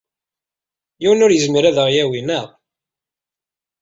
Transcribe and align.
Yiwen 1.01 1.23
ur 1.25 1.31
yezmir 1.33 1.65
ad 1.65 1.77
aɣ-yawi, 1.83 2.21
naɣ? 2.21 2.47